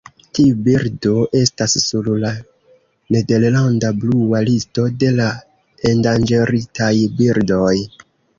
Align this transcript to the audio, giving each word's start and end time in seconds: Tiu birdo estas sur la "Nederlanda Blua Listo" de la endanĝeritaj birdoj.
Tiu 0.35 0.53
birdo 0.67 1.11
estas 1.39 1.75
sur 1.83 2.09
la 2.23 2.31
"Nederlanda 3.17 3.93
Blua 4.05 4.41
Listo" 4.49 4.87
de 5.05 5.13
la 5.21 5.29
endanĝeritaj 5.93 6.91
birdoj. 7.23 7.73